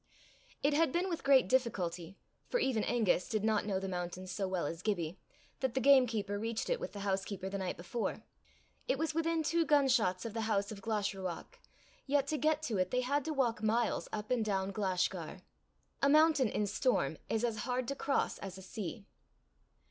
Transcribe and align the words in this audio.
It 0.63 0.73
had 0.73 0.91
been 0.91 1.09
with 1.09 1.23
great 1.23 1.47
difficulty, 1.47 2.17
for 2.49 2.59
even 2.59 2.83
Angus 2.85 3.29
did 3.29 3.43
not 3.43 3.67
know 3.67 3.79
the 3.79 3.87
mountain 3.87 4.25
so 4.25 4.47
well 4.47 4.65
as 4.65 4.81
Gibbie, 4.81 5.19
that 5.59 5.75
the 5.75 5.79
gamekeeper 5.79 6.39
reached 6.39 6.71
it 6.71 6.79
with 6.79 6.93
the 6.93 7.01
housekeeper 7.01 7.49
the 7.49 7.59
night 7.59 7.77
before. 7.77 8.23
It 8.87 8.97
was 8.97 9.13
within 9.13 9.43
two 9.43 9.63
gunshots 9.63 10.25
of 10.25 10.33
the 10.33 10.41
house 10.49 10.71
of 10.71 10.81
Glashruach, 10.81 11.59
yet 12.07 12.25
to 12.29 12.39
get 12.39 12.63
to 12.63 12.79
it 12.79 12.89
they 12.89 13.01
had 13.01 13.23
to 13.25 13.31
walk 13.31 13.61
miles 13.61 14.09
up 14.11 14.31
and 14.31 14.43
down 14.43 14.71
Glashgar. 14.71 15.41
A 16.01 16.09
mountain 16.09 16.49
in 16.49 16.65
storm 16.65 17.19
is 17.29 17.43
as 17.43 17.57
hard 17.69 17.87
to 17.89 17.93
cross 17.95 18.39
as 18.39 18.57
a 18.57 18.63
sea. 18.63 19.05